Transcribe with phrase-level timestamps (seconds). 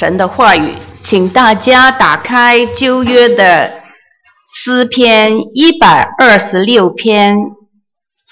[0.00, 3.82] 神的话语，请大家打开旧约的
[4.46, 7.36] 诗篇一百二十六篇，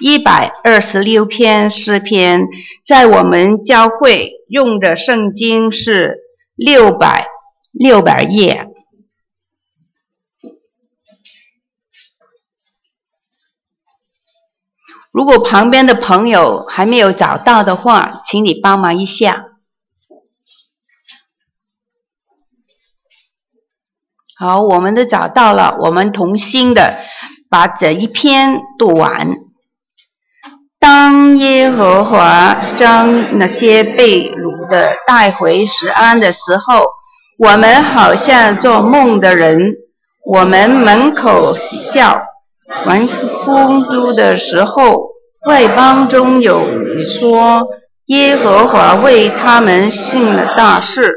[0.00, 2.46] 一百二十六篇诗篇，
[2.82, 6.20] 在我们教会用的圣经是
[6.54, 7.26] 六百
[7.70, 8.70] 六百页。
[15.12, 19.44] 如果旁边的朋友还没有找到的话，请你帮忙一下。
[24.40, 26.98] 好，我们都找到了，我们同心的
[27.50, 29.36] 把这一篇读完。
[30.78, 36.86] 当耶和华将那些被掳的带回石安的时候，
[37.36, 39.58] 我们好像做梦的人，
[40.24, 42.22] 我们门口喜笑。
[42.86, 43.08] 完
[43.44, 45.08] 丰都的时候，
[45.48, 46.64] 外邦中有
[47.02, 47.66] 说：
[48.06, 51.12] 耶和华为他们行了大事。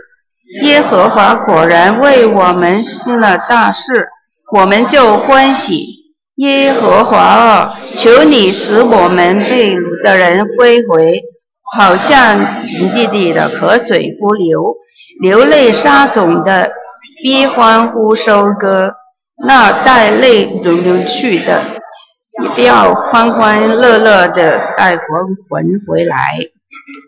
[0.63, 4.09] 耶和华果然为我们行了大事，
[4.53, 6.01] 我们就欢喜。
[6.35, 11.21] 耶和华啊，求你使我们被掳的人归回，
[11.75, 14.75] 好像井地里的河水复流，
[15.21, 16.71] 流泪撒种的
[17.21, 18.95] 必欢呼收割，
[19.45, 21.61] 那带泪流流去的，
[22.43, 25.07] 也不要欢欢乐乐的带魂
[25.49, 26.17] 魂回来。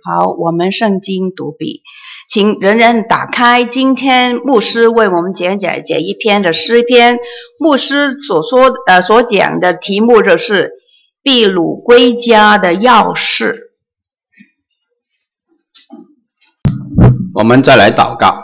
[0.05, 1.81] 好，我们圣经读毕。
[2.27, 7.19] 请人人打开今天牧师为我们讲解这一篇的诗篇。
[7.59, 10.71] 牧师所说呃所讲的题目就是
[11.21, 13.55] 秘鲁归家的钥匙。
[17.35, 18.43] 我们再来祷告。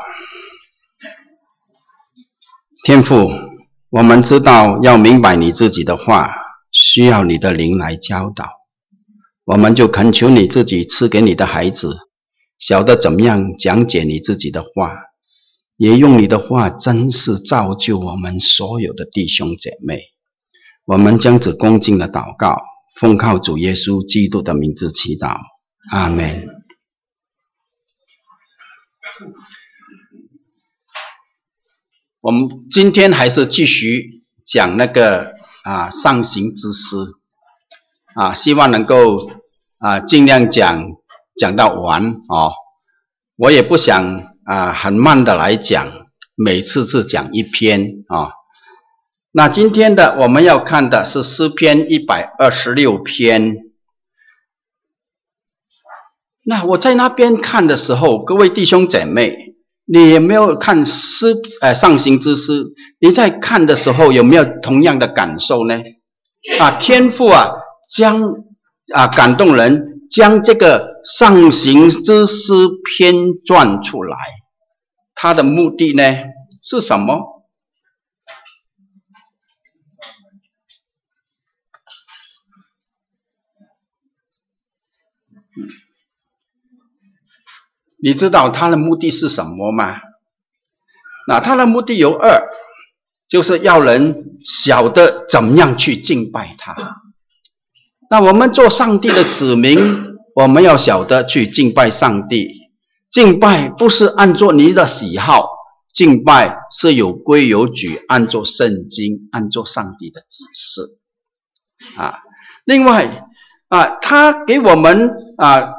[2.83, 3.29] 天父，
[3.89, 6.33] 我们知道要明白你自己的话，
[6.71, 8.49] 需要你的灵来教导。
[9.45, 12.08] 我们就恳求你自己赐给你的孩子。
[12.59, 14.97] 晓得怎么样讲解你自己的话，
[15.77, 20.01] 也用你的话真实造就我们所有的弟兄姐妹。
[20.83, 22.61] 我们将此恭敬的祷告，
[22.99, 25.37] 奉靠主耶稣基督的名字祈祷，
[25.89, 26.47] 阿门。
[32.19, 35.33] 我们今天还是继续讲那个
[35.63, 36.97] 啊上行之诗
[38.15, 39.31] 啊，希望能够
[39.77, 40.98] 啊尽量讲。
[41.39, 42.51] 讲到完哦，
[43.37, 45.87] 我也不想啊很慢的来讲，
[46.35, 48.31] 每次只讲一篇啊、
[49.31, 53.55] 那今天的我们要看的是诗篇一百二十六篇。
[56.43, 62.65] 那我在那边看的时候，各位弟兄姐妹，你有没有看诗呃上行之诗？
[62.99, 65.75] 你在看的时候有没有同样的感受呢？
[66.59, 67.51] 啊，天父啊，
[67.89, 68.21] 将
[68.93, 69.88] 啊感动人。
[70.09, 72.53] 将这个上行之诗
[72.97, 73.15] 编
[73.45, 74.17] 撰出来，
[75.13, 76.03] 他的目的呢
[76.63, 77.45] 是什么？
[88.01, 89.99] 你知道他的目的是什么吗？
[91.27, 92.49] 那他的目的有二，
[93.27, 97.03] 就是要人晓得怎么样去敬拜他。
[98.09, 99.77] 那我们做上帝的子民，
[100.35, 102.71] 我们要晓得去敬拜上帝。
[103.11, 105.47] 敬拜不是按照你的喜好，
[105.91, 110.81] 敬拜是有规有矩，按照圣经，按照上帝的指示。
[111.97, 112.19] 啊，
[112.65, 113.27] 另外
[113.67, 115.73] 啊，他给我们啊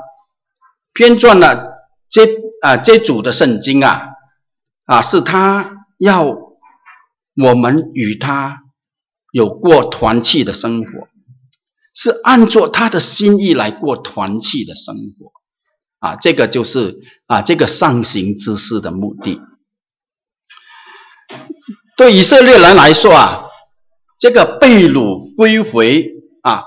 [0.92, 2.26] 编撰了这
[2.62, 4.08] 啊这组的圣经啊，
[4.86, 8.62] 啊是他要我们与他
[9.32, 11.08] 有过团契的生活。
[12.02, 15.32] 是按照他的心意来过团契的生活，
[15.98, 19.38] 啊，这个就是啊，这个上行之诗的目的。
[21.98, 23.44] 对以色列人来说啊，
[24.18, 26.08] 这个被掳归回
[26.40, 26.62] 啊，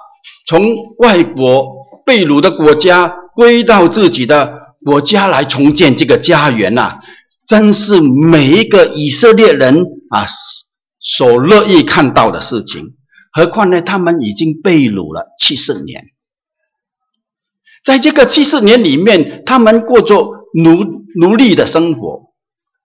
[0.48, 1.66] 从外国
[2.06, 4.54] 被掳的国家归到自己的
[4.86, 7.00] 国家来重建这个家园呐，啊，
[7.48, 10.28] 真是每一个以色列人啊
[11.00, 12.94] 所乐意看到的事情。
[13.36, 13.82] 何况呢？
[13.82, 16.06] 他们已经被掳了七十年，
[17.84, 20.84] 在这个七十年里面，他们过着奴
[21.20, 22.32] 奴隶的生活，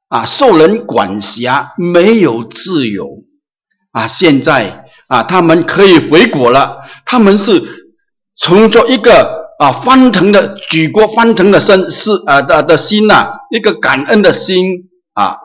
[0.09, 3.25] 啊，受人管辖，没有自由，
[3.93, 6.79] 啊，现在啊，他们可以回国了。
[7.05, 7.93] 他们是
[8.39, 15.37] 从着一个啊翻腾的举国翻腾的身是啊的的心呐、一个感恩的心啊，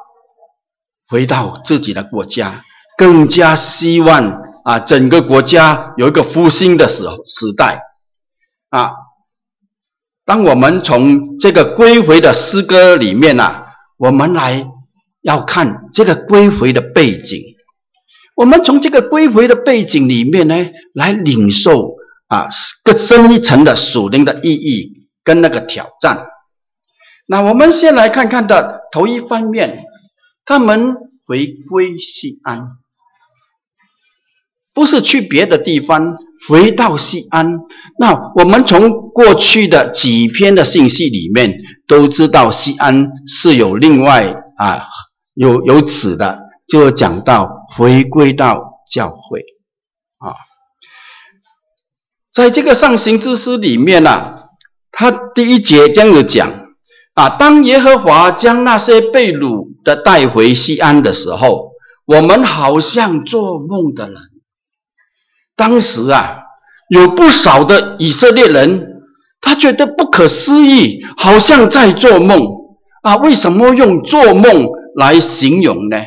[1.10, 2.64] 回到自己的国家，
[2.98, 4.53] 更加希望。
[4.64, 7.82] 啊，整个国家有一个复兴的时时代，
[8.70, 8.92] 啊，
[10.26, 13.66] 当我们从这个归回的诗歌里面呢、啊，
[13.98, 14.66] 我们来
[15.22, 17.42] 要看这个归回的背景。
[18.36, 20.56] 我们从这个归回的背景里面呢，
[20.94, 22.48] 来领受啊
[22.84, 26.26] 更深一层的属灵的意义跟那个挑战。
[27.28, 29.84] 那我们先来看看的头一方面，
[30.46, 30.96] 他们
[31.28, 32.70] 回归西安，
[34.74, 36.16] 不是去别的地方，
[36.48, 37.60] 回到西安。
[38.00, 41.56] 那我们从过去的几篇的信息里面
[41.88, 44.82] 都知道，西安是有另外啊
[45.36, 49.40] 有有指的，就讲到回归到教会
[50.20, 50.34] 啊，
[52.34, 54.36] 在这个上行之诗里面呢、
[54.92, 56.64] 他第一节这样子讲。
[57.16, 57.30] 啊！
[57.38, 61.70] 当耶和华将那些被掳的带回西安的时候，
[62.08, 64.16] 我们好像做梦的人。
[65.56, 66.44] 当时啊，
[66.90, 68.88] 有不少的以色列人，
[69.42, 72.40] 他觉得不可思议，好像在做梦。
[73.04, 74.66] 啊，为什么用做梦
[74.96, 75.98] 来形容呢？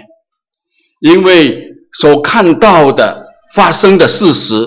[1.00, 1.69] 因为
[2.00, 4.66] 所看到的、发生的事实，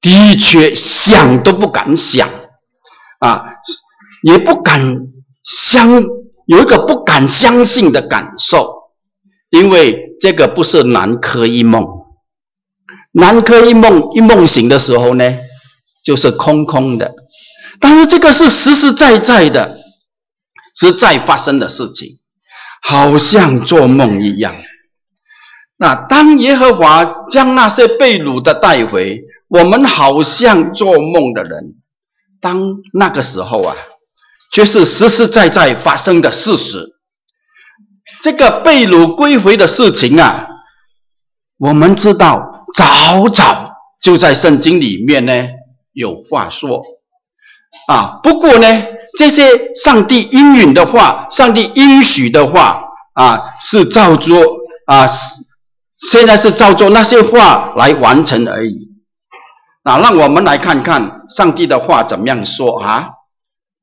[0.00, 2.28] 的确想都不敢想，
[3.20, 3.44] 啊，
[4.22, 5.08] 也不敢。
[5.44, 6.00] 相
[6.46, 8.72] 有一个不敢相信的感受，
[9.50, 11.84] 因为这个不是南柯一梦。
[13.12, 15.24] 南柯一梦一梦醒的时候呢，
[16.04, 17.14] 就是空空的。
[17.80, 19.78] 但是这个是实实在在的，
[20.74, 22.18] 实在发生的事情，
[22.82, 24.54] 好像做梦一样。
[25.76, 31.74] 那当耶和华将那些被掳的带回，我们好像做梦的人。
[32.40, 33.76] 当那个时候啊。
[34.54, 36.86] 却是实实在在发生的事实。
[38.20, 40.46] 这个被掳归回的事情啊，
[41.56, 45.48] 我们知道早早就在圣经里面呢
[45.92, 46.82] 有话说
[47.88, 48.20] 啊。
[48.22, 48.66] 不过呢，
[49.18, 52.82] 这些上帝应允的话，上帝应许的话
[53.14, 54.40] 啊，是照做
[54.86, 55.06] 啊，
[55.96, 58.88] 现在是照做那些话来完成而已。
[59.84, 63.08] 那让我们来看看上帝的话怎么样说啊。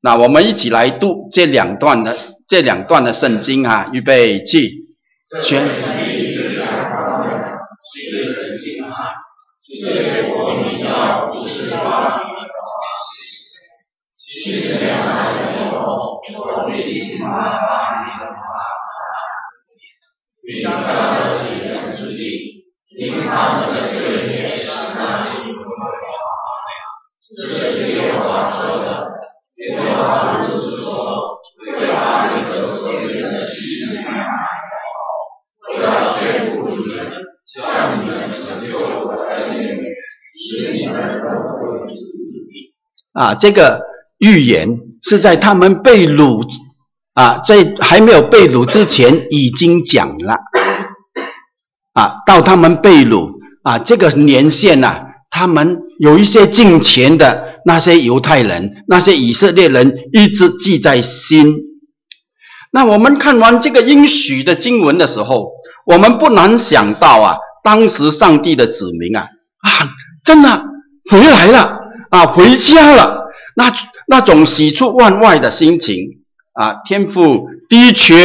[0.02, 2.16] 那我们一起来读这两段的
[2.48, 4.70] 这两段的圣经啊，预备起，
[5.44, 5.68] 全。
[7.82, 8.88] 是人的心态。
[9.60, 9.88] 所
[10.32, 11.76] 我们要不是发
[12.18, 12.66] 明的话，
[14.16, 16.18] 其实这样的内，我
[16.66, 18.38] 最喜欢发明的话。
[20.42, 22.20] 与家的理念之地，
[22.98, 23.00] 你
[23.72, 24.58] 的这一面
[24.96, 26.18] 哪里有没有？
[27.36, 27.88] 这是没
[28.18, 28.88] 话说的，
[29.54, 30.38] 没话。
[43.12, 43.80] 啊，这个
[44.18, 46.46] 预言是在他们被掳
[47.14, 50.34] 啊，在还没有被掳之前已经讲了
[51.92, 53.32] 啊，到他们被掳
[53.62, 61.56] 啊，这个年限呐、啊，他们有一些敬虔的那些犹太人、那些以色列人一直记在心。
[62.72, 65.50] 那我们看完这个应许的经文的时候，
[65.86, 69.90] 我们不难想到啊，当时上帝的子民啊啊，
[70.30, 70.64] 真的
[71.10, 71.80] 回来了。
[72.10, 73.72] 啊，回家了，那
[74.06, 76.22] 那种喜出望外的心情
[76.52, 78.16] 啊，天父的确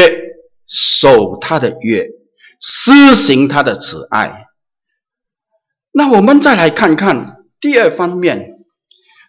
[0.68, 2.06] 守他的约，
[2.60, 4.46] 施行他的慈爱。
[5.92, 8.56] 那我们再来看看第二方面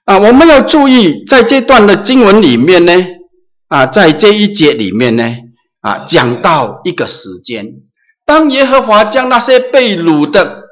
[0.04, 2.92] 啊，我们要注意在这段的经文里面呢，
[3.68, 5.24] 啊，在这一节里面呢，
[5.80, 7.66] 啊，讲到一个时间，
[8.26, 10.65] 当耶和华将那些被掳的。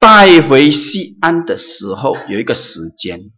[0.00, 3.30] 带回西安的时候有一个时间，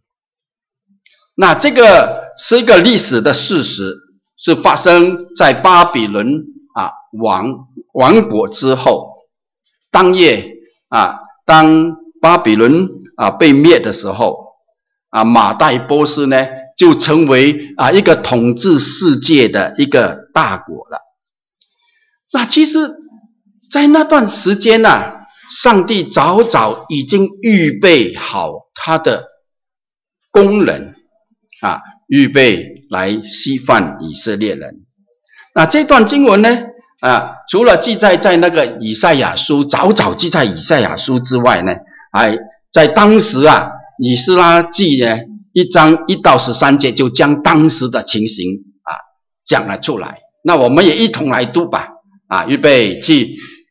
[1.35, 3.97] 那这个是一个历史的事实，
[4.37, 6.91] 是发生在巴比伦啊
[7.21, 9.27] 亡亡国之后，
[9.91, 10.55] 当夜
[10.87, 14.55] 啊，当巴比伦啊被灭的时候，
[15.09, 16.37] 啊马代波斯呢
[16.77, 21.01] 就成为啊一个统治世界的一个大国了。
[22.31, 22.89] 那其实，
[23.69, 29.25] 在那段时间呢、上帝早早已经预备好他的
[30.31, 30.95] 工人
[31.61, 34.85] 啊，预备来释放以色列人。
[35.53, 36.49] 那这段经文呢
[37.01, 41.75] 啊，除了记载在那个以赛亚书，早早记在以赛亚书之外呢，
[42.11, 42.37] 还
[42.71, 43.69] 在当时啊，
[44.01, 45.17] 以斯拉记呢
[45.51, 48.47] 一章一到十三节就将当时的情形
[48.83, 48.95] 啊
[49.45, 50.19] 讲了出来。
[50.43, 51.89] 那我们也一同来读吧
[52.27, 53.35] 啊，预备起。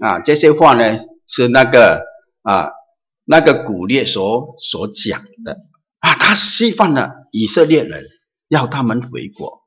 [0.00, 2.02] 啊，这些话呢是那个
[2.42, 2.70] 啊，
[3.24, 5.58] 那个古列所所讲的
[5.98, 8.04] 啊，他示范了以色列人
[8.48, 9.60] 要他们回国。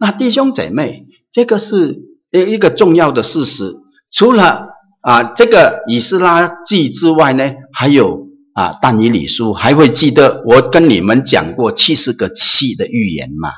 [0.00, 2.00] 那弟兄姐妹，这个是
[2.30, 3.74] 一一个重要的事实。
[4.10, 4.70] 除了
[5.02, 13.50] 啊这个以斯拉记之外呢，还有啊但以理书，还会记得我跟你们讲过七十个气的预言吗？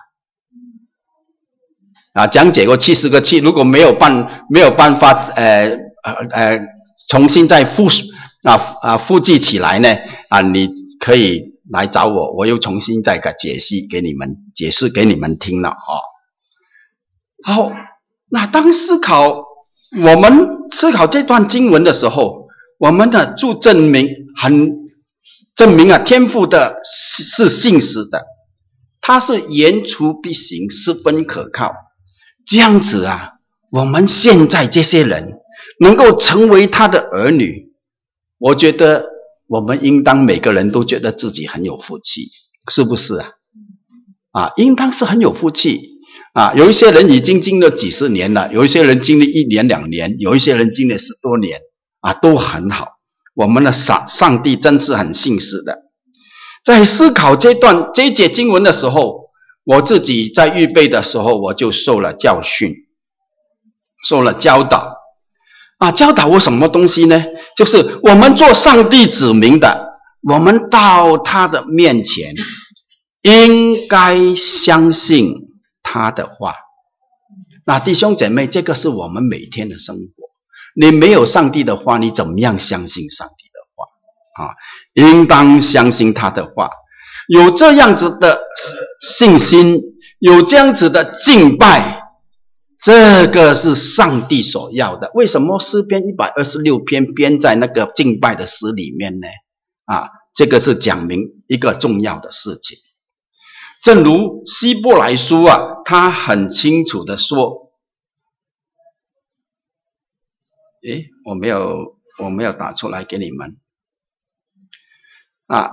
[2.16, 5.87] 啊，讲解过七十个气，如果没有办没有办法，呃。
[6.06, 6.61] 呃呃，
[7.08, 7.88] 重新再复
[8.44, 9.88] 啊啊复制起来呢
[10.28, 10.68] 啊，你
[11.00, 15.75] 可以来找我，我又重新再个解析给你们解释给你们听了啊。
[17.42, 17.73] 好，
[18.30, 19.26] 那当思考
[20.00, 22.46] 我们思考这段经文的时候，
[22.78, 24.70] 我们的就证明很
[25.56, 28.25] 证明啊，天赋的是是信实的，
[29.00, 31.73] 它是言出必行，十分可靠。
[32.47, 33.33] 这样子啊，
[33.71, 35.35] 我们现在这些人。
[35.79, 37.73] 能够成为他的儿女，
[38.38, 39.11] 我觉得
[39.47, 42.23] 我们应当每个人都觉得自己很有福气，
[42.71, 43.29] 是不是啊？
[44.33, 45.99] 啊，应当是很有福气
[46.33, 46.55] 啊！
[46.55, 51.61] 有一些人已经经历了几十年了，有一些人经历一年两年，有一些人经历十多年
[52.00, 52.88] 啊，都很好。
[53.35, 55.83] 我们的上上帝真是很信实的。
[56.65, 59.25] 在思考这段这一节经文的时候，
[59.66, 62.73] 我自己在预备的时候，我就受了教训，
[64.08, 64.94] 受了教导。
[65.78, 67.25] 啊，教导我什么东西呢？
[67.56, 72.32] 就是我们做上帝子民的，我们到他的面前，
[73.23, 75.35] 应该相信
[75.82, 76.54] 他的话。
[77.64, 80.12] 那弟兄姐妹，这个是我们每天的生活。
[80.80, 84.44] 你没有上帝的话，你怎么样相信上帝的话？
[84.44, 84.54] 啊，
[84.94, 86.70] 应当相信他的话。
[87.28, 88.40] 有这样子的
[89.00, 89.83] 信心，
[90.18, 92.02] 有这样子的敬拜。
[92.78, 95.11] 这个是上帝所要的。
[95.14, 99.26] 为什么诗篇一百二十六篇编在那个敬拜的诗里面呢？
[99.87, 102.78] 啊，这个是讲明一个重要的事情。
[103.83, 107.73] 正如希伯来书啊，他很清楚的说，
[110.85, 113.56] 诶，我没有，我没有打出来给你们。
[115.47, 115.71] 啊，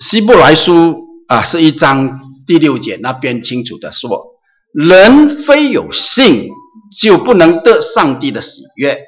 [0.00, 4.28] 希伯来书啊，是一章第六节那边清楚的说。
[4.72, 6.48] 人非有信，
[6.98, 8.98] 就不能得上帝的喜悦，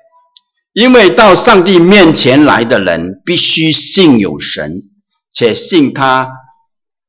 [0.75, 4.71] 因为到上帝面前来的人，必须信有神，
[5.33, 6.31] 且信他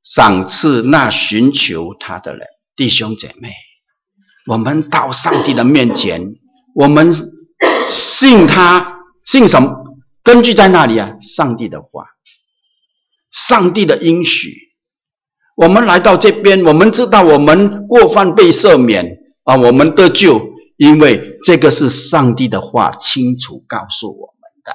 [0.01, 2.47] 赏赐那寻求他的人。
[2.77, 3.51] 弟兄姐妹，
[4.47, 6.35] 我们到上帝的面前，
[6.73, 7.13] 我们
[7.89, 9.75] 信他，信什么？
[10.23, 11.11] 根据在哪里啊？
[11.21, 12.05] 上帝的话，
[13.33, 14.69] 上帝的应许。
[15.55, 20.41] 我们来到这边，我们知道我们过犯被赦免啊，我们得救，
[20.77, 24.73] 因为这个是上帝的话清楚告诉我们的。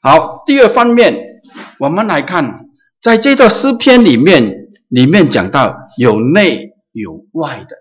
[0.00, 1.42] 好，第二方面，
[1.80, 2.66] 我们来看，
[3.02, 7.76] 在这段诗篇里面，里面讲到有内有外的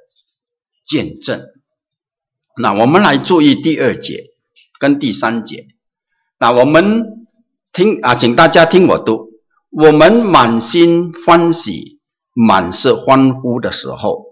[0.83, 1.39] 见证。
[2.61, 4.31] 那我们来注意第二节
[4.79, 5.67] 跟第三节。
[6.37, 7.14] 那我们
[7.75, 9.31] 听啊，请大家听我读。
[9.69, 11.99] 我们满心欢喜、
[12.33, 14.23] 满是欢呼的时候，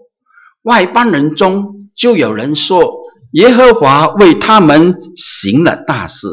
[0.62, 6.26] 外邦人中就有人说：“耶和华为他们行了大事。”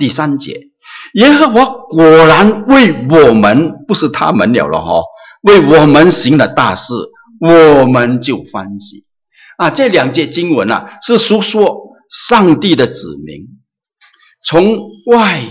[0.00, 0.70] 第三节，
[1.12, 5.02] 耶和华果然为我们，不是他们了了哈，
[5.42, 6.94] 为我们行了大事，
[7.38, 9.04] 我们就欢喜。
[9.58, 13.46] 啊，这两节经文啊，是述说上帝的子民
[14.42, 14.78] 从
[15.12, 15.42] 外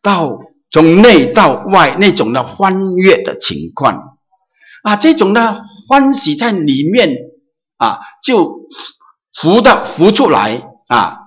[0.00, 0.38] 到。
[0.72, 4.18] 从内到外那种的欢悦的情况
[4.82, 7.14] 啊，这种的欢喜在里面
[7.76, 8.68] 啊，就
[9.34, 11.18] 浮到浮出来啊，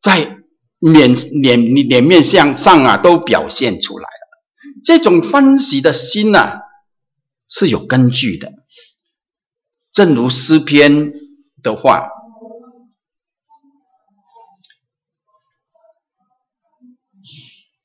[0.00, 0.38] 在
[0.78, 4.80] 脸脸脸面向上啊都表现出来了。
[4.84, 6.60] 这种欢喜的心呢、
[7.48, 8.52] 是有根据的，
[9.92, 11.12] 正如诗篇
[11.62, 12.08] 的话，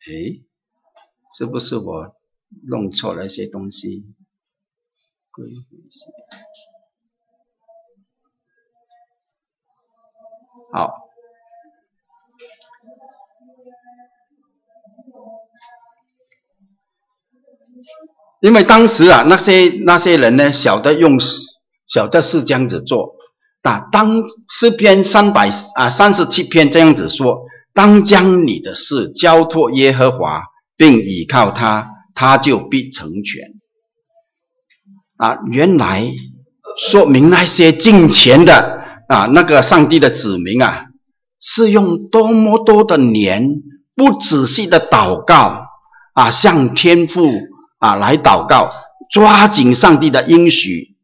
[0.08, 0.46] 诶。
[1.40, 2.18] 是不是我
[2.68, 4.04] 弄错了一些东西？
[10.74, 10.92] 好，
[18.42, 21.18] 因为当时啊，那些那些人呢，晓得用，
[21.86, 23.16] 晓得是这样子做
[23.62, 30.44] 啊，当诗篇三百啊三十七篇这样子说，当将你的事交托耶和华，
[30.80, 33.44] 并倚靠他，他就必成全。
[35.18, 36.10] 啊，原来
[36.78, 40.86] 说明那些敬虔的啊那个上帝的子民啊，
[41.42, 43.62] 是用多么多的年
[43.94, 45.66] 不仔细的祷告
[46.14, 47.30] 啊，向天父
[47.80, 48.70] 啊来祷告，
[49.12, 50.96] 抓紧上帝的应许，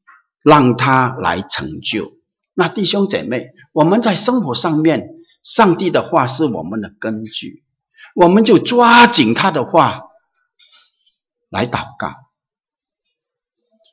[0.42, 2.14] 让他来成就。
[2.54, 5.10] 那弟兄姐妹，我们在生活上面，
[5.44, 7.65] 上帝的话是我们的根据，
[8.16, 10.02] 我们就抓紧他的话
[11.50, 12.14] 来祷告。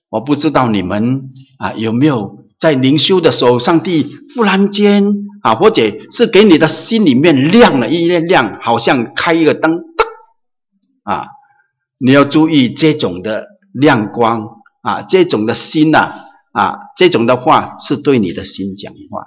[0.08, 5.04] 我不知道你们啊有没有在灵修的时候，上帝忽然间
[5.42, 10.06] 啊，或者是给你的心里面亮了一亮亮，好像开一个灯，灯
[11.02, 11.26] 啊，
[11.98, 14.48] 你要注意这种的亮光
[14.82, 16.14] 啊，这种的心呐。
[16.52, 19.24] 啊，这种的话是对你的心讲话。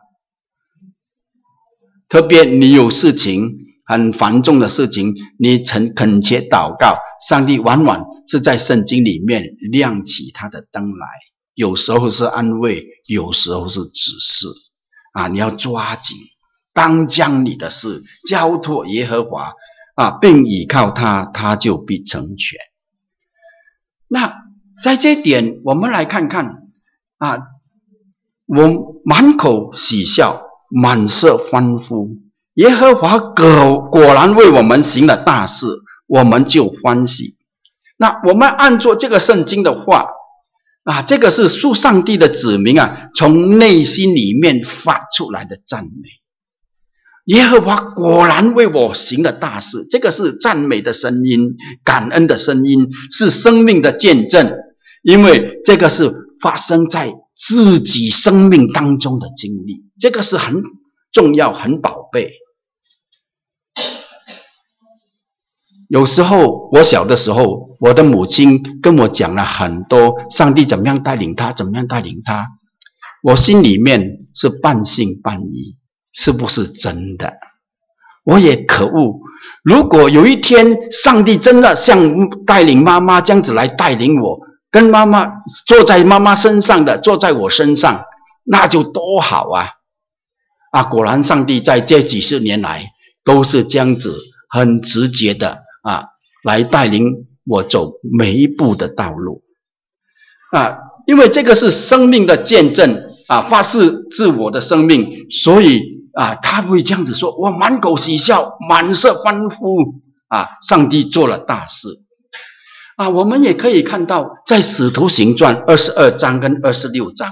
[2.07, 11.07] 特别你有事情很繁重的事情，你曾恳切祷告，上帝往往是在圣经里面亮起他的灯来。
[11.53, 14.47] 有时候是安慰，有时候是指示。
[15.13, 16.17] 啊，你要抓紧，
[16.73, 19.53] 当将你的事交托耶和华
[19.95, 22.59] 啊，并倚靠他，他就必成全。
[24.07, 24.33] 那
[24.83, 26.63] 在这点，我们来看看。
[27.17, 27.39] 啊！
[28.45, 32.17] 我满口喜笑，满色欢呼。
[32.55, 35.67] 耶和华果果然为我们行了大事，
[36.07, 37.37] 我们就欢喜。
[37.97, 40.07] 那我们按照这个圣经的话，
[40.83, 46.09] 啊，这个是属上帝的子民啊，从内心里面发出来的赞美。
[47.25, 54.57] 耶和华果然为我行了大事，这个是赞美的声音，感恩的声音，是生命的见证，
[55.01, 56.23] 因为这个是。
[56.41, 60.61] 发生在自己生命当中的经历，这个是很
[61.11, 62.29] 重要、很宝贝。
[65.89, 72.47] 有时候我小的时候，我的母亲跟我讲了很多上帝怎么样带领他，怎么样带领他，
[73.23, 74.01] 我心里面
[74.33, 75.75] 是半信半疑，
[76.11, 77.33] 是不是真的？
[78.23, 79.19] 我也可恶，
[79.63, 84.39] 如果有一天上帝真的像带领妈妈这样子来带领我。
[84.71, 85.31] 跟妈妈
[85.65, 88.03] 坐在妈妈身上的，坐在我身上，
[88.43, 89.69] 那就多好啊！
[90.71, 92.83] 啊，果然上帝在这几十年来
[93.23, 94.13] 都是这样子，
[94.49, 96.05] 很直接的啊，
[96.43, 99.43] 来带领我走每一步的道路
[100.51, 105.81] 啊，因为这个是生命的见证啊，发誓自我的生命，所以
[106.13, 111.87] 啊，他会这样子说，我满口喜笑，满色欢呼啊，上帝做了大事。
[112.97, 117.29] 啊，我们也可以看到，在《使徒行传》二十二章跟二十六章，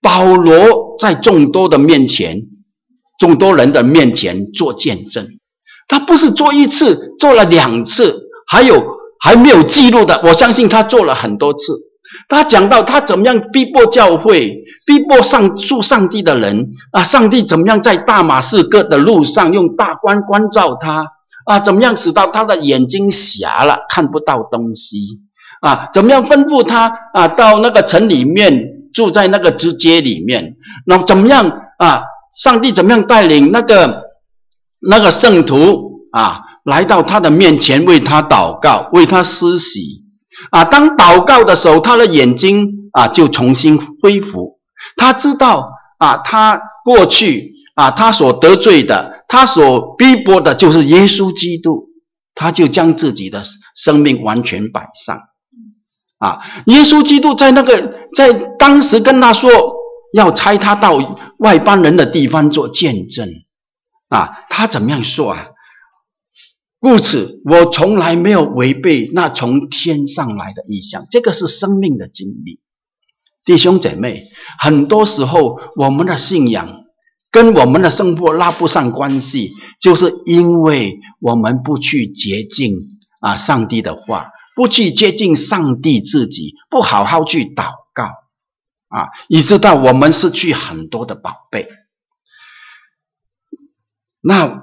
[0.00, 2.40] 保罗在众多的面前，
[3.18, 5.28] 众多人的面前做见证。
[5.88, 8.82] 他不是做一次，做了两次，还有
[9.20, 10.20] 还没有记录的。
[10.24, 11.72] 我相信他做了很多次。
[12.28, 21.12] 他讲到他怎么样逼迫教会，逼迫上属上帝的人啊，上帝怎么样在大马士革的路上用大光关照他。
[21.44, 25.20] 啊，怎么样使到他的眼睛瞎了，看不到东西？
[25.60, 30.56] 啊，怎么样吩咐他啊，到那个城里面住在那个直街里面？
[30.86, 32.02] 那怎么样啊？
[32.36, 34.02] 上帝怎么样带领那个
[34.80, 40.04] 那个圣徒啊，来到他的面前为他祷告，为他施洗？
[40.50, 44.58] 啊，当祷告的时候，他的眼睛啊就重新恢复。
[44.96, 49.14] 他知道啊，他过去啊，他所得罪的。
[49.28, 51.88] 他所逼迫的就是耶稣基督，
[52.36, 53.42] 他就将自己的
[53.74, 55.20] 生命完全摆上。
[56.18, 59.50] 啊，耶稣基督在那个在当时跟他说
[60.12, 60.96] 要差他到
[61.38, 63.28] 外邦人的地方做见证。
[64.08, 65.48] 啊，他怎么样说啊？
[66.78, 71.04] 故此，我从来没有违背那从天上来的意象。
[71.10, 72.60] 这个是生命的经历，
[73.44, 74.24] 弟兄姐妹，
[74.58, 76.82] 很多时候我们的信仰。
[77.32, 82.72] 跟我们的生活拉不上关系，就是因为我们不去接近
[83.20, 88.04] 啊上帝的话，不去接近上帝自己，不好好去祷告
[88.88, 91.68] 啊，以致到我们失去很多的宝贝。
[94.26, 94.62] 那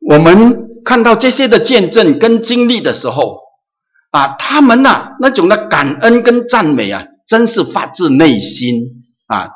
[0.00, 3.38] 我们看到这些的见证跟经历的时候
[4.10, 9.50] 啊，他们呐、那种的感恩跟赞美啊，真是发自内心啊。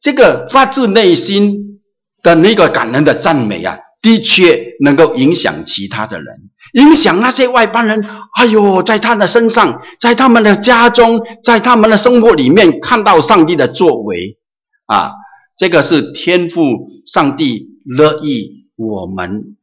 [0.00, 1.80] 这个发自内心
[2.22, 6.34] 的那个感恩的赞美啊，的确能够影响其他的人，
[6.72, 8.02] 影响那些外邦人。
[8.36, 14.38] 哎呦，在他的身上，在他们的家中，在他们的生活里面看到上帝的作为
[14.86, 15.12] 啊，
[15.58, 16.62] 这个是天赋
[17.06, 19.56] 上帝乐意我们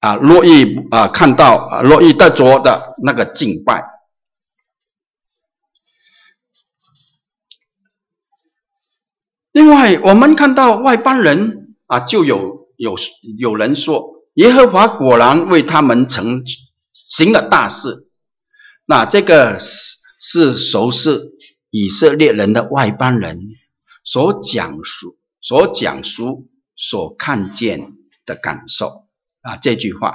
[0.00, 3.84] 啊，乐意啊看到啊，乐意得着的那个敬拜。
[9.52, 12.96] 另外，我们看到外邦人啊，就有有
[13.38, 16.42] 有人说，耶和华果然为他们成
[16.92, 18.08] 行了大事。
[18.84, 21.20] 那这个是是熟悉
[21.70, 23.38] 以色列人的外邦人
[24.04, 27.92] 所讲述、所讲述、所看见
[28.26, 29.06] 的感受
[29.42, 30.14] 啊，这句话，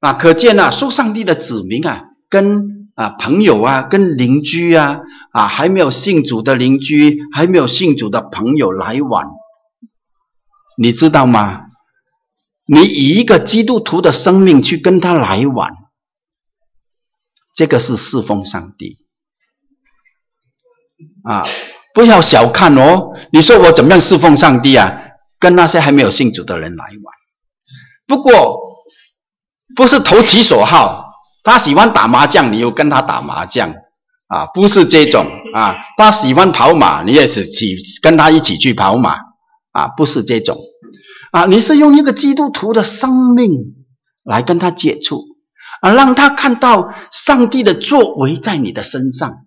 [0.00, 2.76] 那可见啊，受上帝的子民啊，跟。
[2.98, 9.22] 啊，朋友啊，跟邻居啊，啊，还没有信主的邻居，还没有信主的朋友来往，
[10.76, 11.66] 你知道吗？
[12.66, 15.70] 你以一个基督徒的生命去跟他来往，
[17.54, 18.98] 这个是侍奉上帝
[21.22, 21.44] 啊！
[21.94, 23.14] 不要小看哦。
[23.30, 24.92] 你说我怎么样侍奉上帝啊？
[25.38, 27.14] 跟那些还没有信主的人来往，
[28.06, 28.60] 不过
[29.76, 31.06] 不是投其所好。
[31.44, 33.72] 他喜欢打麻将，你又跟他打麻将，
[34.26, 35.24] 啊，不是这种
[35.54, 35.76] 啊。
[35.96, 39.16] 他喜欢跑马，你也是去跟他一起去跑马，
[39.72, 40.58] 啊，不是这种，
[41.32, 43.50] 啊，你是用一个基督徒的生命
[44.24, 45.22] 来跟他接触，
[45.80, 49.46] 啊，让他看到上帝的作为在你的身上。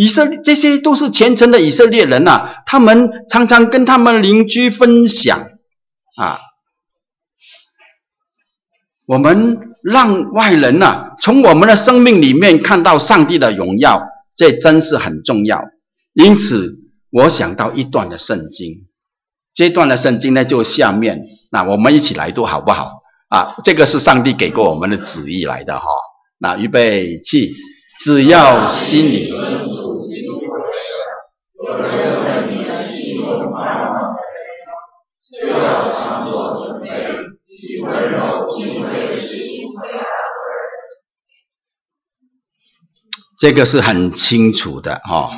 [0.00, 5.38] 以色列这些都是虔诚的以色列人呐，他们常常跟他们邻居分享，
[6.16, 6.38] 啊，
[9.06, 9.66] 我们。
[9.82, 14.02] 让外人呐、从我们的生命里面看到上帝的荣耀，
[14.36, 15.64] 这真是很重要。
[16.12, 16.74] 因此，
[17.10, 18.88] 我想到一段的圣经，
[19.54, 22.90] 这段的圣经呢，就下面，那我们一起来读好不好？
[23.30, 25.86] 啊，这个是上帝给过我们的旨意来的哈。
[26.36, 27.48] 那预备起，
[28.00, 29.32] 只要心里。
[43.38, 45.30] 这个是很清楚的哈。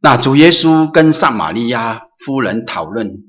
[0.00, 3.22] 那主耶稣跟撒玛利亚夫人讨论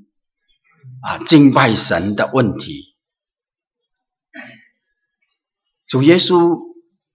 [1.02, 2.96] 啊敬拜神的问题，
[5.86, 6.58] 主耶稣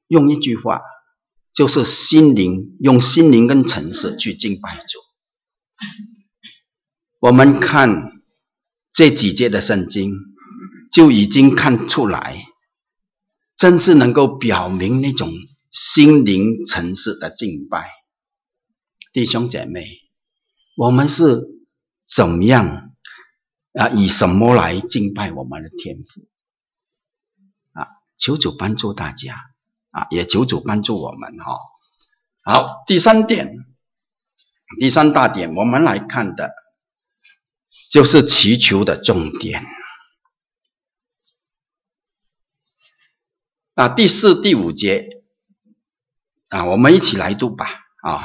[0.08, 0.82] 用一句话，
[1.54, 5.00] 就是心灵用心灵跟诚实去敬拜主。
[7.20, 8.22] 我们看
[8.92, 10.14] 这几节的圣经，
[10.92, 12.46] 就已经看出来，
[13.56, 15.32] 真是能够表明那种。
[15.70, 17.92] 心灵层次的敬拜，
[19.12, 19.86] 弟兄姐妹，
[20.78, 21.44] 我们是
[22.06, 22.94] 怎么样
[23.74, 23.90] 啊？
[23.90, 26.22] 以什么来敬拜我们的天父
[27.74, 27.86] 啊？
[28.16, 29.36] 求主帮助大家
[29.92, 31.60] 啊，也求主帮助我们哈。
[32.44, 33.54] 好，第三点，
[34.80, 36.54] 第三大点，我们来看的，
[37.92, 39.66] 就是祈求的重点
[43.76, 43.90] 啊。
[43.90, 45.16] 第四、第五节。
[46.50, 47.66] 啊，我们一起来读吧。
[48.02, 48.24] 啊，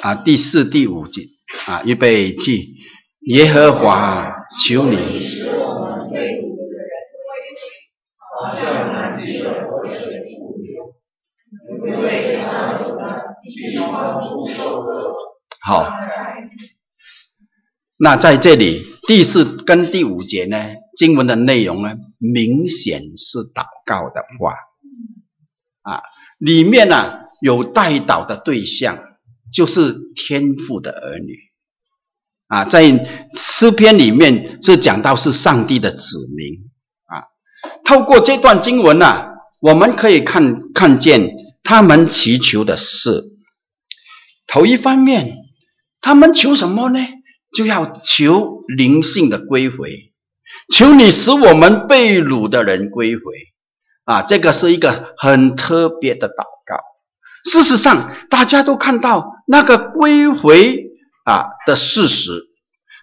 [0.00, 1.26] 啊，第四、第五节
[1.66, 2.76] 啊，预备起，
[3.26, 4.34] 耶和华
[4.64, 5.20] 求你。
[15.60, 15.92] 好，
[18.04, 20.56] 那在这里第四跟第五节呢，
[20.96, 24.54] 经文的内容呢，明显是祷告的话，
[25.82, 26.02] 啊。
[26.38, 28.98] 里面呢、啊、有代祷的对象，
[29.52, 31.38] 就是天父的儿女，
[32.48, 32.82] 啊，在
[33.36, 36.68] 诗篇里面是讲到是上帝的子民，
[37.04, 37.22] 啊，
[37.84, 39.26] 透过这段经文呢、
[39.60, 43.22] 我们可以看看见他们祈求的事。
[44.48, 45.36] 头一方面，
[46.00, 46.98] 他们求什么呢？
[47.54, 50.12] 就要求灵性的归回，
[50.72, 53.22] 求你使我们被掳的人归回。
[54.04, 56.76] 啊，这个是一个很特别的祷告。
[57.44, 60.86] 事实上，大家都看到那个归回
[61.24, 62.32] 啊的事实，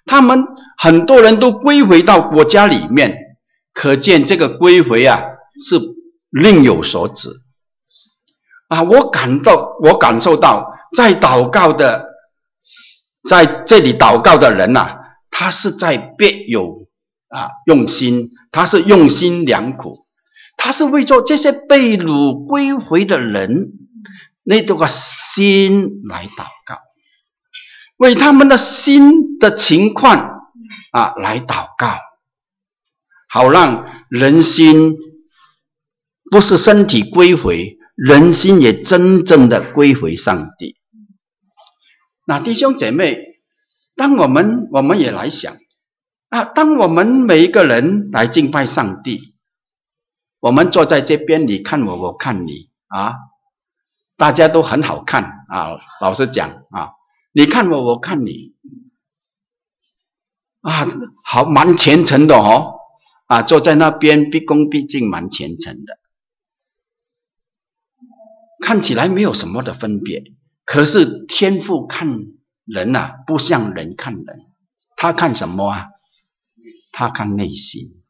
[0.06, 0.46] 他们
[0.78, 3.18] 很多人都归回到国家里面，
[3.74, 5.24] 可见这个归回啊
[5.64, 5.80] 是
[6.32, 7.30] 另有所指。
[8.68, 12.06] 啊，我感到，我感受到，在祷告的，
[13.30, 14.98] 在这里祷告的人呐、
[15.30, 16.88] 他是在别有
[17.28, 20.08] 啊用心，他是用心良苦。
[20.58, 23.74] 他是为着这些被掳归回的人，
[24.44, 26.80] 那多个心来祷告，
[27.98, 30.50] 为他们的心的情况
[30.92, 32.00] 啊来祷告，
[33.30, 34.96] 好让人心
[36.32, 40.79] 不是身体归回，人心也真正的归回上帝。
[42.30, 43.18] 那弟兄姐妹，
[43.96, 45.58] 当我们我们也来想
[46.28, 49.34] 啊，当我们每一个人来敬拜上帝，
[50.40, 53.16] 我们坐在这边，你看我，我看你啊，
[54.16, 55.80] 大家都很好看啊。
[56.02, 56.92] 老实讲啊，
[57.32, 58.54] 你看我，我看你
[60.62, 60.88] 啊，
[61.26, 62.76] 好蛮虔诚的哦
[63.26, 65.98] 啊，坐在那边毕恭毕敬，蛮虔诚的，
[68.62, 70.24] 看起来没有什么的分别。
[70.72, 72.28] 可是天父看
[72.64, 74.46] 人呐、啊，不像人看人，
[74.96, 75.88] 他看什么啊？
[76.92, 78.04] 他看内心。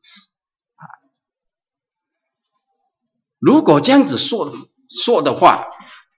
[3.40, 4.54] 如果这样子说
[4.90, 5.68] 说的话，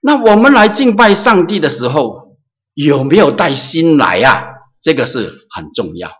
[0.00, 2.36] 那我们来敬拜上帝的时候，
[2.74, 4.48] 有没有带心来呀？
[4.80, 6.10] 这个是很重要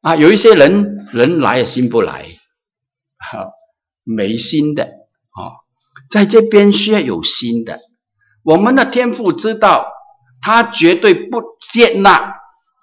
[0.00, 0.16] 啊。
[0.16, 2.26] 有一些人人来也心不来，
[3.18, 3.52] 哈，
[4.02, 4.82] 没心的
[5.30, 5.62] 啊，
[6.10, 7.78] 在这边需要有心的。
[8.44, 9.88] 我们的天父知道，
[10.40, 12.36] 他绝对不接纳，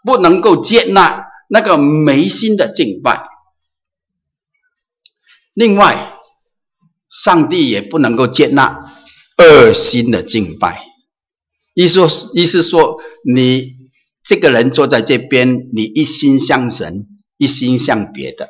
[0.04, 3.30] 不能够接纳那个没心的敬拜。
[5.54, 6.18] 另外。
[7.14, 8.96] 上帝也不能够接纳
[9.38, 10.86] 恶心的敬拜，
[11.74, 12.00] 意思，
[12.34, 13.74] 意思说，你
[14.24, 18.48] 这个人坐在这边，你一心向神，一心向别的，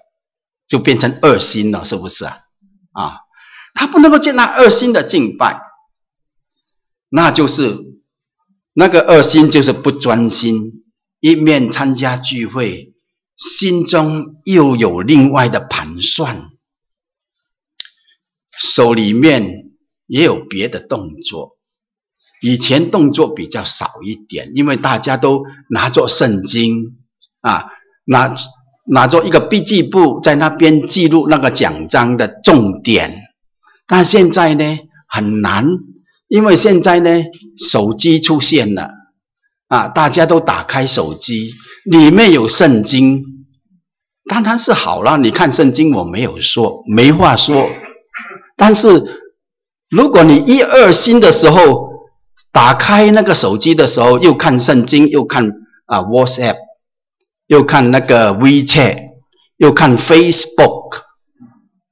[0.68, 2.38] 就变成恶心了，是不是啊？
[2.94, 3.18] 啊，
[3.74, 5.60] 他不能够接纳恶心的敬拜，
[7.14, 7.78] 那就是
[8.74, 10.86] 那个恶心就是不专心，
[11.20, 12.94] 一面参加聚会，
[13.36, 16.50] 心中又有另外的盘算。
[18.58, 19.72] 手里面
[20.08, 21.58] 也有别的动作，
[22.42, 26.98] 以前动作比较少一点，因为大家都拿着圣经
[27.42, 27.66] 啊，
[28.06, 28.34] 拿
[28.86, 33.22] 拿着一个笔记簿在那边记录那个讲章的重点。
[33.86, 35.68] 但现在呢很难，
[36.32, 37.22] 因为现在呢
[37.58, 38.90] 手机出现了
[39.68, 41.52] 啊，大家都打开手机，
[41.84, 43.22] 里面有圣经，
[44.30, 45.18] 当然是好了。
[45.18, 47.70] 你看圣经，我没有说，没话说。
[48.56, 48.88] 但是，
[49.90, 51.90] 如果你一二心的时候，
[52.54, 55.52] 打开那个手机的时候，又看圣经，又看
[55.86, 56.56] 啊 WhatsApp，
[57.48, 59.04] 又看那个 WeChat，
[59.58, 61.02] 又看 Facebook，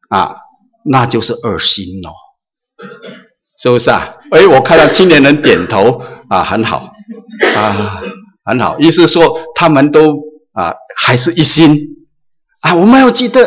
[0.08, 0.38] 啊，
[0.86, 2.14] 那就是二心咯，
[3.62, 4.16] 是不是啊？
[4.32, 6.92] 哎，我看到青年人点头啊，很好
[7.56, 8.02] 啊，
[8.46, 10.18] 很好，意思说他们都
[10.54, 11.78] 啊还是一心
[12.62, 13.46] 啊，我们要记得，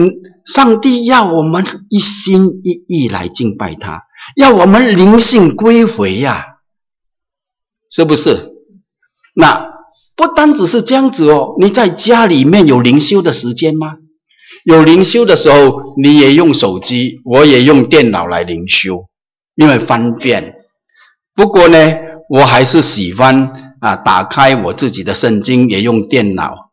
[0.00, 0.10] 嗯。
[0.44, 4.02] 上帝要我们一心一意来敬拜他，
[4.34, 6.44] 要我们灵性归回呀、
[7.88, 8.50] 是不是？
[9.36, 9.72] 那
[10.16, 13.92] 不单只是这样子哦，你在家里面有灵修的时间吗？
[14.64, 19.04] 有灵修的时候，你也用手机，我也用电脑来灵修，
[19.54, 20.54] 因为方便。
[21.34, 21.78] 不过呢，
[22.28, 26.70] 我还是喜欢啊，打开我自己的圣经，也用电脑。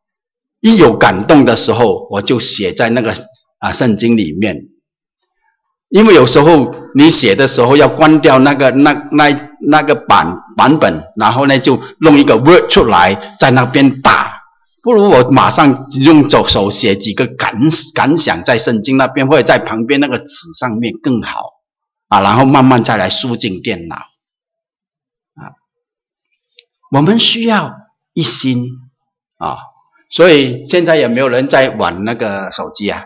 [0.61, 3.13] 一有感动的时候，我就写在那个。
[3.61, 4.55] 啊，圣经里面，
[5.89, 14.31] 因为有时候你写的时候要关掉那个那那那个版版本，然后呢就弄一个 Word 出来在那边打，
[14.81, 17.53] 不如我马上用手手写几个感
[17.93, 21.41] 感想在圣经那边或者在旁边那个纸上面更好
[22.09, 25.55] 啊，然后慢慢再来输进电脑啊。
[26.91, 27.73] 我们需要
[28.13, 28.67] 一心
[29.37, 29.57] 啊，
[30.09, 33.05] 所以现在有没有人在玩那个手机啊？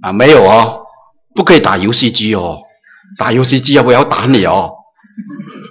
[0.00, 0.86] 啊，没有哦，
[1.34, 2.62] 不可以打游戏机哦，
[3.18, 4.76] 打游戏机要不要打你哦？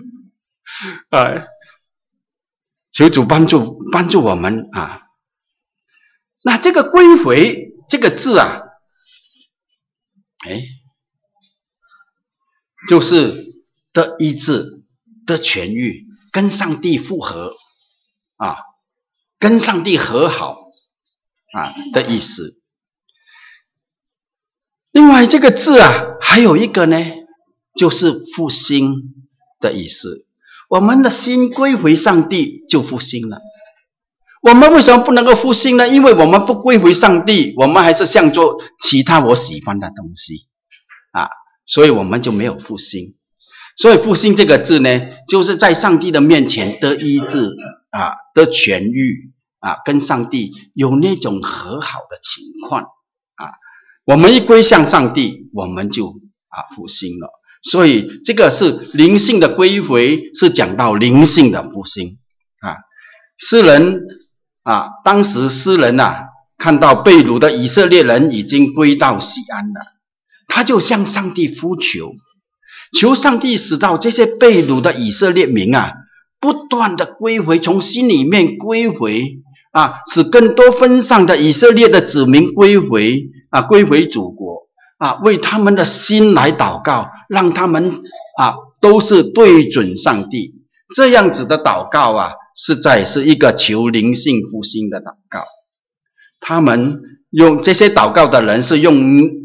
[1.11, 1.47] 哎，
[2.91, 5.01] 求主帮助帮助我们啊！
[6.43, 8.61] 那这个归回这个字啊，
[10.45, 10.61] 哎，
[12.87, 13.55] 就是
[13.93, 14.83] 得医治、
[15.25, 17.53] 得痊愈、跟上帝复合
[18.37, 18.57] 啊，
[19.39, 20.57] 跟上帝和好
[21.53, 22.59] 啊的意思。
[24.91, 26.97] 另外这个字啊，还有一个呢，
[27.75, 29.13] 就是复兴
[29.59, 30.25] 的意思。
[30.69, 33.39] 我们的心归回上帝，就复兴了。
[34.41, 35.87] 我们为什么不能够复兴呢？
[35.87, 40.47] 因为我们不归回上帝，我们还是向做其他我喜欢的东西
[41.11, 41.29] 啊，
[41.65, 43.15] 所以我们就没有复兴。
[43.77, 47.55] 所以复兴这个字呢，就是在上帝的面前得医治
[47.89, 53.51] 啊，得痊愈啊，跟上帝有那种和好的情况啊。
[54.05, 56.07] 我们一归向上帝，我们就
[56.47, 57.29] 啊复兴了。
[57.63, 62.19] 所以这个是灵性的归回，是讲到灵性的复兴
[62.59, 62.77] 啊。
[63.37, 64.01] 诗人
[64.61, 69.81] 啊，当时诗人啊，看到被掳的以色列人已经归到西安了，
[70.47, 72.13] 他就向上帝呼求，
[72.97, 75.93] 求上帝使到这些被掳的以色列民啊，
[76.39, 79.39] 不断的归回，从心里面归回
[79.71, 88.01] 啊，使更多分散的以色列的子民归回啊，归回祖国啊，为他们的心来祷告，让他们
[88.37, 90.53] 啊都是对准上帝，
[90.95, 95.43] 这样子的祷告啊，实在是一个求灵性复兴的祷告。
[96.39, 99.44] 他们用这些祷告的人是用。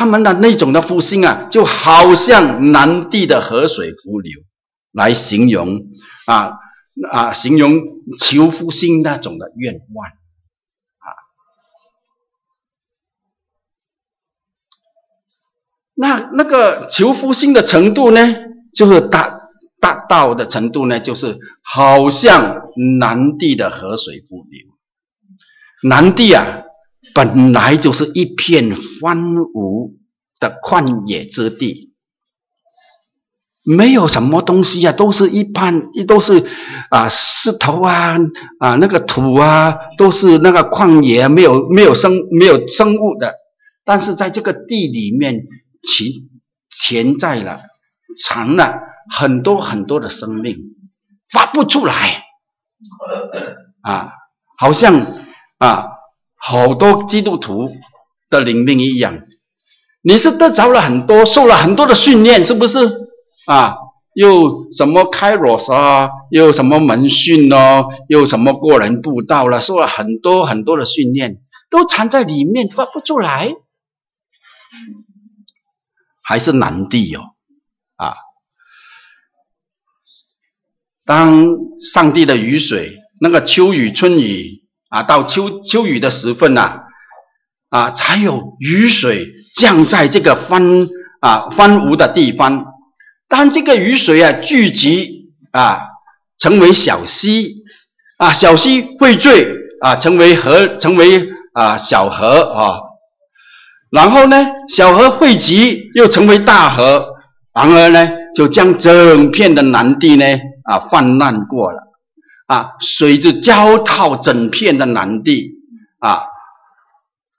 [0.00, 4.40] 他们的那种的复兴啊，就好像南地的河水伏流，
[4.92, 5.88] 来形容
[6.24, 6.52] 啊
[7.10, 7.82] 啊，形容
[8.18, 11.08] 求复兴那种的愿望啊。
[15.92, 18.20] 那那个求复兴的程度呢，
[18.72, 19.38] 就是达
[19.82, 24.66] 达到的程度呢，就是好像南地的河水伏流。
[25.86, 26.62] 南地啊。
[27.20, 29.92] 本来就是一片荒芜
[30.38, 31.92] 的旷野之地，
[33.62, 36.46] 没有什么东西啊，都是一般，都是
[36.88, 38.16] 啊石头啊
[38.58, 43.34] 啊那个土啊，都是那个旷野，没有没有生没有生物的。
[43.84, 45.42] 但是在这个地里面，
[45.82, 46.06] 潜
[46.70, 47.60] 潜在了
[48.24, 48.80] 藏了
[49.10, 50.56] 很多很多的生命，
[51.30, 52.24] 发不出来
[53.82, 54.14] 啊，
[54.56, 55.06] 好像
[55.58, 55.89] 啊。
[56.42, 57.70] 好多基督徒
[58.30, 59.20] 的灵命一样，
[60.02, 62.78] 你是得着了很多，受了很多的训练，是不是
[63.46, 63.76] 啊？
[64.14, 71.36] 又什么开罗斯啊，又什么门训哦，又什么过人布道了，受了很多很多的训练，
[71.68, 73.54] 都藏在里面发不出来，
[76.24, 77.20] 还是难地哟
[77.96, 78.16] 啊！
[81.04, 81.46] 当
[81.80, 84.64] 上帝的雨水，那个秋雨春雨。
[84.90, 86.80] 啊，到秋秋雨的时分呐、
[87.70, 90.62] 啊，才有雨水降在这个荒
[91.20, 92.66] 啊荒芜的地方。
[93.28, 95.86] 当这个雨水啊聚集啊，
[96.38, 97.54] 成为小溪
[98.18, 99.30] 啊，小溪汇聚
[99.80, 102.80] 啊，成为河，成为啊小河啊。
[103.90, 104.36] 然后呢，
[104.68, 107.06] 小河汇集又成为大河，
[107.54, 110.24] 然而呢，就将整片的南地呢
[110.64, 111.89] 啊泛滥过了。
[112.50, 115.52] 啊，水就浇透整片的南地
[116.00, 116.24] 啊，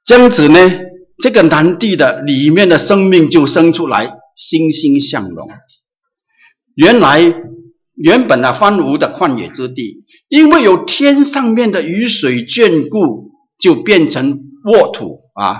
[0.05, 0.57] 这样子呢，
[1.21, 5.49] 这个南地的里面的生命就生出来，欣欣向荣。
[6.75, 7.19] 原来
[7.93, 15.59] 原本的荒芜的旷野之地，因为有天上面的雨水眷顾，就变成沃土啊，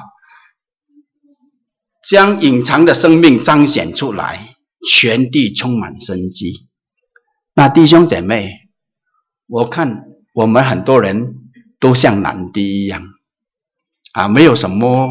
[2.08, 4.56] 将隐藏的生命彰显出来，
[4.90, 6.68] 全地充满生机。
[7.54, 8.61] 那弟兄姐妹。
[9.52, 11.36] 我看我们很多人
[11.78, 13.02] 都像南地一样，
[14.14, 15.10] 啊，没有什么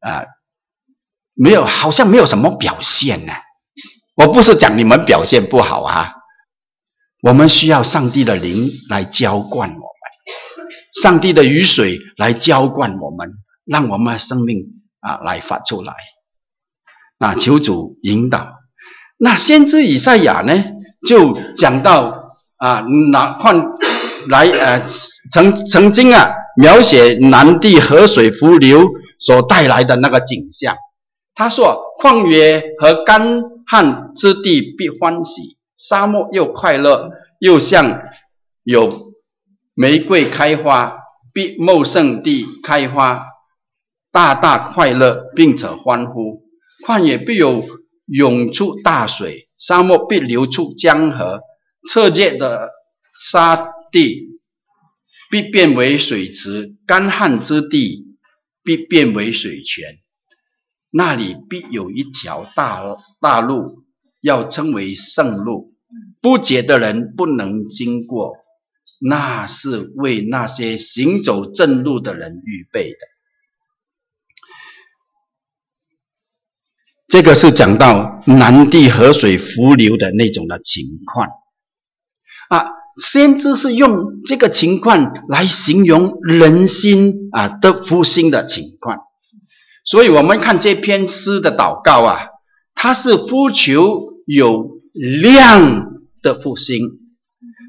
[0.00, 0.26] 啊，
[1.34, 3.32] 没有，好像没有什么表现呢。
[4.16, 6.12] 我不是讲你们表现不好啊，
[7.22, 9.80] 我们需要上帝的灵来浇灌我们，
[11.00, 13.30] 上帝的雨水来浇灌我们，
[13.64, 14.58] 让我们的生命
[14.98, 15.94] 啊来发出来。
[17.16, 18.56] 那求主引导。
[19.18, 20.64] 那先知以赛亚呢，
[21.06, 22.17] 就讲到。
[22.58, 23.78] 啊，拿矿
[24.28, 24.82] 来呃，
[25.32, 28.84] 曾曾经啊，描写南地河水伏流
[29.18, 30.76] 所带来的那个景象。
[31.34, 38.02] 他说：“旷野和干旱之地必欢喜，沙漠又快乐，又像
[38.64, 39.12] 有
[39.74, 40.98] 玫瑰开花，
[41.32, 43.22] 必茂盛地开花，
[44.10, 46.42] 大大快乐，并且欢呼。
[46.84, 47.62] 旷野必有
[48.06, 51.42] 涌出大水，沙漠必流出江河。”
[51.88, 52.70] 侧界的
[53.18, 54.38] 沙地
[55.30, 58.04] 必变为水池，干旱之地
[58.62, 59.98] 必变为水泉。
[60.90, 62.82] 那里必有一条大
[63.20, 63.84] 大路，
[64.20, 65.74] 要称为圣路，
[66.20, 68.36] 不洁的人不能经过。
[69.00, 72.98] 那是为那些行走正路的人预备的。
[77.06, 81.28] 这个是讲到南地河水伏流的那种的情况。
[82.48, 82.66] 啊，
[83.02, 88.98] 先知是用这个情况来形容人心啊的复兴的情况，
[89.84, 92.20] 所以我们看这篇诗的祷告啊，
[92.74, 95.92] 它是呼求有量
[96.22, 96.80] 的复兴，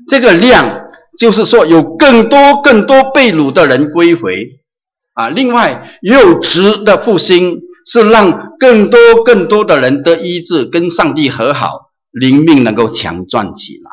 [0.08, 4.56] 这个量就是说有更多更多被掳的人归回。
[5.14, 13.92] 啊，另外也有质的复兴，是让更多更多的人得医治，跟上帝和好，灵命能够强壮起来。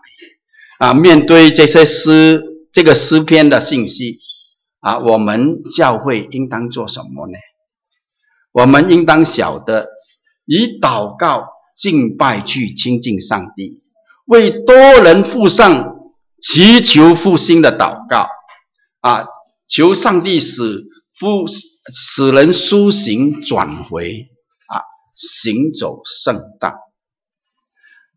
[0.78, 4.18] 啊，面对这些诗，这个诗篇的信息，
[4.80, 7.34] 啊，我们教会应当做什么呢？
[8.52, 9.88] 我们应当晓得，
[10.44, 13.78] 以祷告敬拜去亲近上帝，
[14.26, 15.96] 为多人附上
[16.40, 18.28] 祈求复兴的祷告
[19.00, 19.26] 啊，
[19.66, 20.86] 求上帝使
[21.18, 24.28] 复使人苏醒转回
[24.68, 24.80] 啊，
[25.14, 26.74] 行走圣道。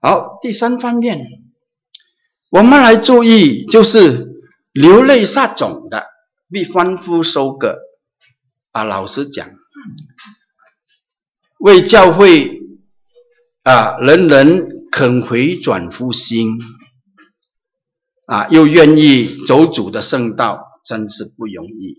[0.01, 1.27] 好，第三方面，
[2.49, 4.41] 我们来注意，就是
[4.71, 6.05] 流泪撒种的
[6.49, 7.77] 必欢呼收割
[8.71, 8.83] 啊。
[8.83, 9.49] 老实讲，
[11.59, 12.61] 为教会
[13.63, 14.75] 啊，人人。
[14.91, 16.59] 肯回转复兴，
[18.25, 21.95] 啊，又愿意走主的圣道，真是不容易。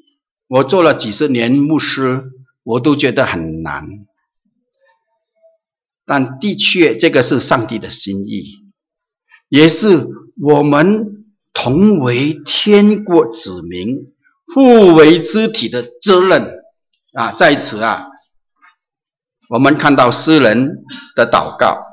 [0.48, 2.24] 我做了几十年牧师，
[2.64, 3.86] 我都觉得很难。
[6.04, 8.56] 但的确，这个是上帝的心意，
[9.48, 10.08] 也是
[10.38, 14.12] 我们同为天国子民、
[14.54, 16.48] 互为肢体的责任
[17.14, 17.32] 啊。
[17.32, 18.06] 在此啊，
[19.48, 21.86] 我们看到诗人的祷告。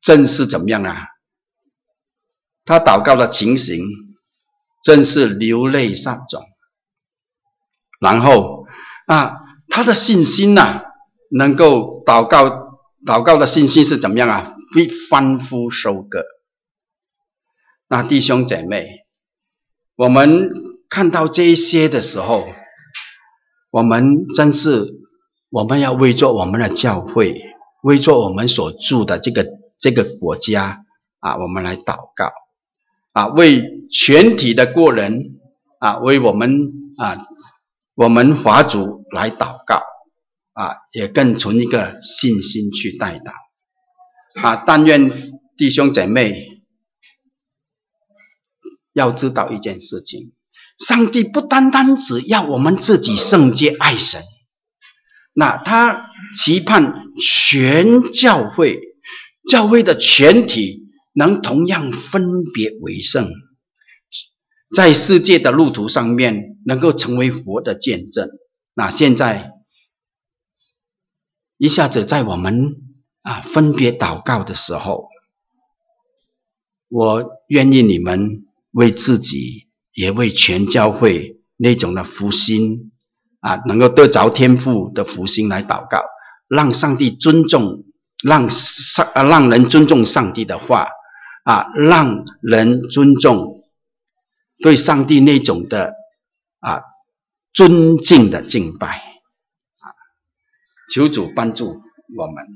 [0.00, 1.08] 正是怎么样啊？
[2.64, 3.82] 他祷告的情形，
[4.84, 6.44] 正是流泪撒种。
[7.98, 8.66] 然后
[9.06, 9.36] 啊，
[9.68, 10.82] 他的信心呐、
[11.30, 12.44] 能够祷告，
[13.04, 14.54] 祷告的信心是怎么样啊？
[14.74, 16.22] 被欢呼收割。
[17.88, 18.86] 那弟兄姐妹，
[19.96, 20.50] 我们
[20.88, 22.46] 看到这一些的时候，
[23.70, 24.94] 我们真是
[25.50, 27.42] 我们要为做我们的教会，
[27.82, 29.46] 为做我们所住的这个。
[29.78, 30.86] 这个国家
[31.20, 32.32] 啊，我们来祷告
[33.12, 33.62] 啊，为
[33.92, 35.38] 全体的国人
[35.78, 37.26] 啊，为我们啊，
[37.94, 39.82] 我们华族来祷告
[40.54, 43.32] 啊，也更从一个信心去代祷
[44.42, 44.64] 啊。
[44.66, 45.10] 但愿
[45.58, 46.55] 弟兄姐妹
[48.96, 50.32] 要知道一件事情：
[50.78, 54.22] 上帝不单单只要我们自己圣洁爱神，
[55.32, 58.80] 那他期盼全教会。
[59.48, 63.30] 教会的全体能同样分别为圣，
[64.74, 68.28] 在世界的路途上面能够成为佛的见证。
[68.74, 69.52] 那现在
[71.58, 72.74] 一下子在我们
[73.22, 75.10] 啊分别祷告的时候，
[76.88, 78.45] 我愿意你们
[78.76, 82.92] 为自己也为全教会那种的福星
[83.40, 86.04] 啊，能够得着天父的福星来祷告，
[86.48, 87.82] 让上帝尊重。
[88.24, 90.88] 让上啊，让人尊重上帝的话
[91.44, 93.62] 啊，让人尊重
[94.62, 95.92] 对上帝那种的
[96.60, 96.80] 啊
[97.52, 99.92] 尊敬的敬拜啊，
[100.94, 101.82] 求主帮助
[102.16, 102.46] 我们。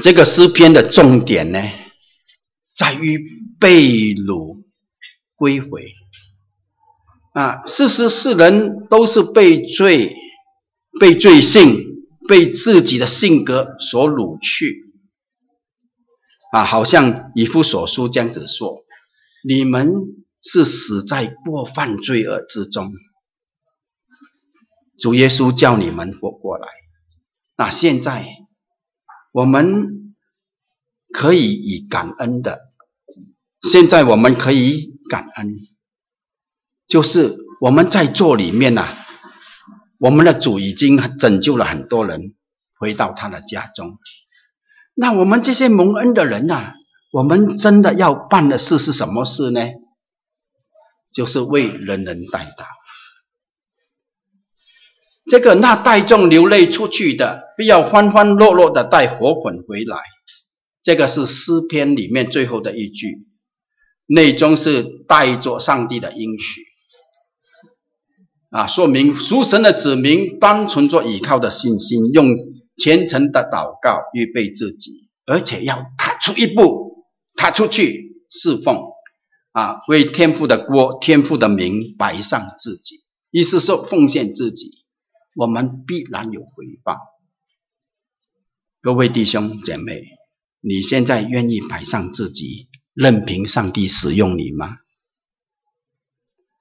[0.00, 1.60] 这个诗篇的重点呢，
[2.78, 3.18] 在于
[3.58, 4.62] 被掳
[5.34, 5.92] 归回
[7.34, 10.14] 啊，事实世人都是被罪。
[10.98, 11.84] 被罪性、
[12.26, 14.90] 被自己的性格所掳去，
[16.50, 18.84] 啊，好像以弗所书这样子说
[19.46, 19.92] ：“你们
[20.42, 22.90] 是死在过犯罪恶之中，
[24.98, 26.66] 主耶稣叫你们活过来。
[27.56, 28.26] 那现在
[29.30, 30.16] 我们
[31.12, 32.67] 可以以感恩的，
[33.62, 35.56] 现在我们可以感恩，
[36.86, 39.04] 就是我们在座里面呐、啊。”
[40.00, 42.36] 我们的主已经拯救了很多人，
[42.78, 43.98] 回到他的家中。
[44.94, 46.74] 那我们这些蒙恩的人呐，
[47.10, 49.60] 我们真的要办的事是什么事呢？
[51.12, 52.64] 就是为人人代祷。
[55.28, 60.00] 这个那带众流泪出去的，必要欢欢乐乐的带活捆回来。
[60.80, 63.26] 这个是诗篇里面最后的一句，
[64.08, 66.62] 内中是带着上帝的应许。
[68.50, 72.34] 啊，说明属神的子民单纯做倚靠的信心，用
[72.78, 77.04] 虔诚的祷告预备自己，而且要踏出一步，
[77.36, 78.80] 踏出去侍奉，
[79.52, 82.96] 啊，为天父的国、天父的名摆上自己，
[83.30, 84.70] 意思是奉献自己，
[85.36, 86.96] 我们必然有回报。
[88.80, 90.02] 各位弟兄姐妹，
[90.62, 92.68] 你现在愿意摆上自己，
[92.98, 94.78] 任凭上帝使用你吗？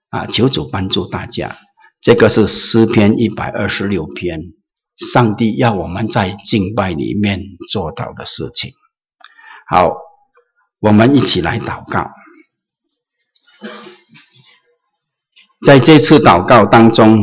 [0.09, 1.57] 啊，求主帮助大家。
[1.99, 4.53] 这个是诗篇一百二十六篇，
[4.95, 8.71] 上帝要我们在敬拜里面做到的事情。
[9.67, 9.95] 好，
[10.79, 12.11] 我们一起来祷告。
[15.65, 17.17] 在这次祷告当中，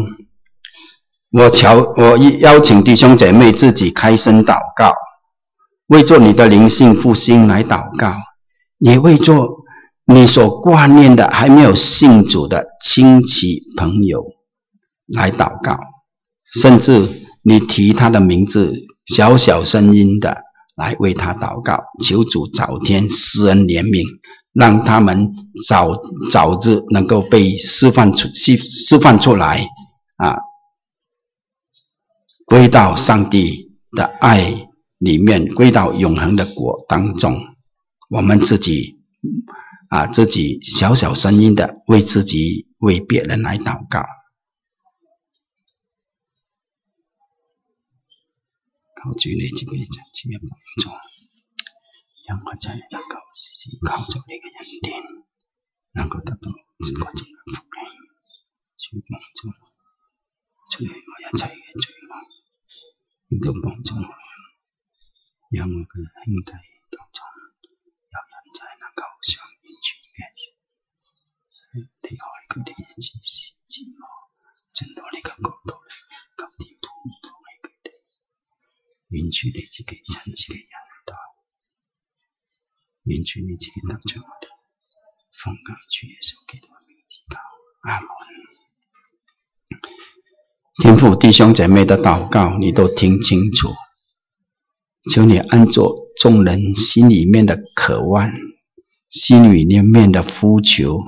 [1.31, 4.93] 我求我邀请弟兄姐妹自己开声祷告，
[5.87, 8.12] 为做你的灵性复兴来祷告，
[8.79, 9.64] 也会做
[10.07, 14.25] 你所挂念的还没有信主的亲戚朋友。
[15.07, 15.79] 来祷告，
[16.62, 17.07] 甚至
[17.43, 18.72] 你提他的名字，
[19.05, 20.39] 小小声音的
[20.77, 24.03] 来为他祷告，求主早天施恩怜悯，
[24.55, 25.31] 让他们
[25.68, 25.93] 早
[26.31, 29.68] 早日能够被释放出释释放出来
[30.16, 30.39] 啊，
[32.47, 37.54] 归到上帝的爱里面，归到永恒的国当中。
[38.15, 39.03] 我们自己
[39.91, 44.07] 啊，自己小小声音的为自己、为别人来祷告。
[48.95, 50.49] 靠主你这个长期的帮
[50.79, 50.91] 助，
[52.29, 54.95] 让我在能够时时靠着你的恩典，
[55.91, 56.53] 能够得到
[56.87, 57.67] 这个种的福
[58.79, 59.51] 气，去帮助，
[60.71, 62.15] 除去我一切的罪恶，
[63.31, 64.07] 亦都帮助我，
[65.51, 65.91] 让我的
[66.23, 66.53] 兄弟
[66.95, 67.19] 当中
[68.15, 70.23] 有人在能够上完全的
[71.75, 74.07] 离开佢哋嘅自私自我，
[74.73, 75.91] 进到你嘅国度里，
[76.39, 77.27] 今天不放弃
[77.61, 77.91] 佢哋。
[79.49, 80.69] 你自己亲自嘅引
[81.07, 81.17] 导，
[83.05, 84.49] 愿主你自己得着我哋，
[85.33, 85.59] 奉耶
[86.23, 87.37] 稣基督嘅名字求，
[87.83, 88.09] 阿门。
[90.83, 93.69] 天父弟兄姐妹的祷告，你都听清楚，
[95.13, 98.33] 求你按着众人心里面的渴望，
[99.11, 101.01] 心里面的呼求，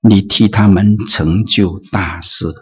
[0.00, 2.52] 你替他们成就大事，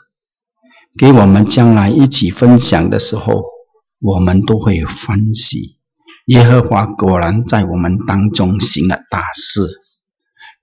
[0.99, 3.56] 给我们将来一起分享的时候。
[3.99, 5.79] 我们都会欢喜，
[6.27, 9.69] 耶和华果然在我们当中行了大事。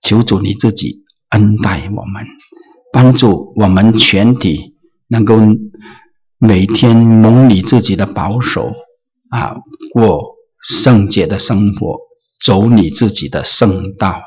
[0.02, 2.28] 求主你自己恩待我们，
[2.92, 4.76] 帮助我们全体
[5.08, 5.40] 能够
[6.38, 8.72] 每天蒙你自己的保守
[9.30, 9.56] 啊，
[9.94, 12.00] 过圣洁的生活，
[12.44, 14.22] 走你自己的圣道。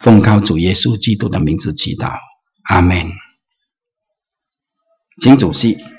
[0.00, 2.16] 奉靠主耶稣基督的名字祈祷，
[2.64, 3.12] 阿门。
[5.20, 5.91] 请主席。